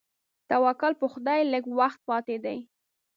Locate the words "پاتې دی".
2.09-2.57